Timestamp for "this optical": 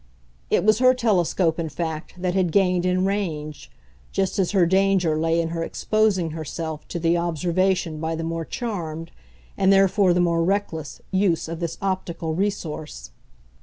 11.59-12.33